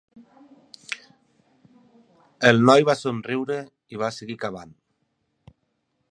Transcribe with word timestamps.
El 2.51 2.63
noi 2.69 2.87
va 2.89 2.97
somriure 3.01 3.61
i 3.97 4.01
va 4.05 4.13
seguir 4.17 4.39
cavant. 4.45 4.73